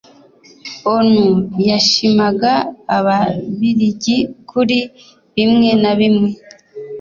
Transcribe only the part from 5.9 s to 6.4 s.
bimwe